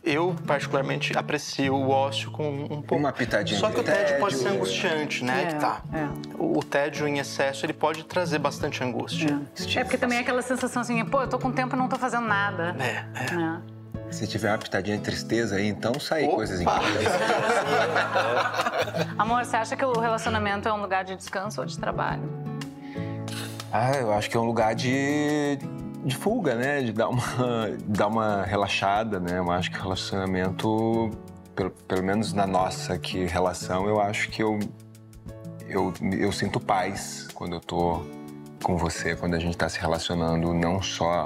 [0.03, 2.95] Eu, particularmente, aprecio o ócio com um pouco.
[2.95, 4.57] Uma pitadinha Só que o tédio, pode ser tédio.
[4.57, 5.43] angustiante, né?
[5.43, 5.81] É, que tá.
[5.93, 6.07] é.
[6.39, 9.39] O, o tédio em excesso, ele pode trazer bastante angústia.
[9.75, 11.97] É porque também é aquela sensação assim, pô, eu tô com tempo e não tô
[11.97, 12.75] fazendo nada.
[12.79, 14.07] É, é.
[14.07, 14.11] É.
[14.11, 16.35] Se tiver uma pitadinha de tristeza aí, então sai Opa!
[16.35, 17.07] coisas importantes.
[19.17, 22.23] Amor, você acha que o relacionamento é um lugar de descanso ou de trabalho?
[23.71, 25.57] Ah, eu acho que é um lugar de,
[26.03, 26.81] de fuga, né?
[26.81, 27.21] De dar uma,
[27.85, 29.37] dar uma relaxada, né?
[29.37, 31.11] Eu acho que o relacionamento,
[31.55, 34.59] pelo, pelo menos na nossa aqui, relação, eu acho que eu,
[35.67, 38.01] eu, eu sinto paz quando eu tô
[38.63, 41.25] com você, quando a gente tá se relacionando, não só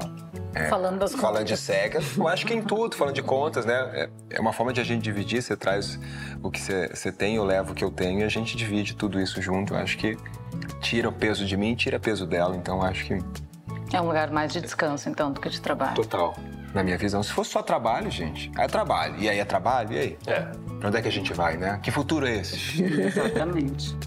[0.56, 1.60] é, Falando das falando contas.
[1.60, 3.74] de sexo, eu acho que em tudo, falando de contas, né?
[3.94, 6.00] É, é uma forma de a gente dividir, você traz
[6.42, 8.96] o que você, você tem, eu levo o que eu tenho e a gente divide
[8.96, 9.74] tudo isso junto.
[9.74, 10.18] Eu acho que
[10.80, 13.20] tira o peso de mim, tira peso dela, então eu acho que
[13.96, 15.96] É um lugar mais de descanso, então, do que de trabalho.
[15.96, 16.36] total.
[16.74, 19.16] Na minha visão, se fosse só trabalho, gente, é trabalho.
[19.18, 20.18] E aí é trabalho, e aí?
[20.28, 20.42] É.
[20.80, 21.80] Pra onde é que a gente vai, né?
[21.82, 22.84] Que futuro é esse?
[22.84, 23.98] Exatamente.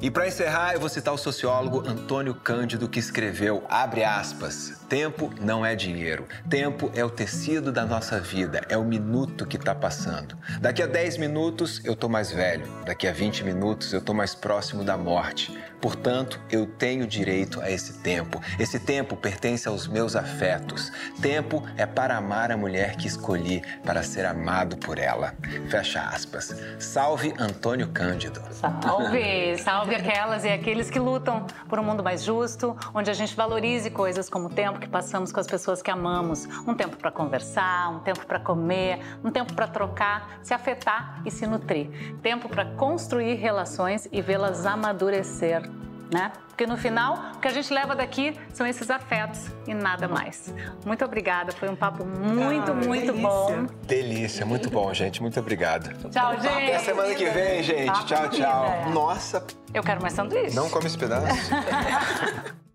[0.00, 5.32] E para encerrar, eu vou citar o sociólogo Antônio Cândido, que escreveu, abre aspas, tempo
[5.40, 6.26] não é dinheiro.
[6.48, 10.36] Tempo é o tecido da nossa vida, é o minuto que está passando.
[10.60, 14.32] Daqui a 10 minutos eu tô mais velho, daqui a 20 minutos eu tô mais
[14.32, 15.56] próximo da morte.
[15.82, 18.40] Portanto, eu tenho direito a esse tempo.
[18.56, 20.92] Esse tempo pertence aos meus afetos.
[21.20, 25.34] Tempo é para amar a mulher que escolhi, para ser amado por ela.
[25.68, 26.54] Fecha aspas.
[26.78, 28.40] Salve Antônio Cândido.
[28.52, 29.58] Salve!
[29.58, 33.90] Salve aquelas e aqueles que lutam por um mundo mais justo, onde a gente valorize
[33.90, 36.46] coisas como o tempo que passamos com as pessoas que amamos.
[36.64, 41.30] Um tempo para conversar, um tempo para comer, um tempo para trocar, se afetar e
[41.30, 41.90] se nutrir.
[42.22, 45.71] Tempo para construir relações e vê-las amadurecer.
[46.12, 46.30] Né?
[46.48, 50.52] Porque no final, o que a gente leva daqui são esses afetos e nada mais.
[50.84, 53.12] Muito obrigada, foi um papo muito, Ah, muito delícia.
[53.28, 53.66] bom.
[53.84, 55.22] Delícia, muito bom, gente.
[55.22, 55.88] Muito obrigado.
[56.10, 56.46] Tchau, gente.
[56.48, 57.86] Até semana que vem, gente.
[57.86, 58.64] Papo Tchau, tchau.
[58.72, 58.90] comida.
[58.90, 60.54] Nossa, Eu quero mais sanduíche.
[60.54, 61.26] não come esse pedaço.